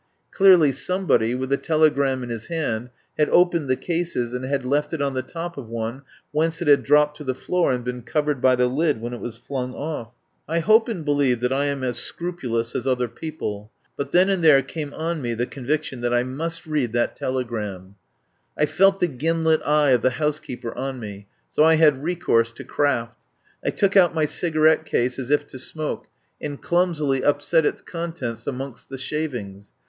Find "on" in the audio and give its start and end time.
4.99-5.13, 14.91-15.17, 20.75-20.99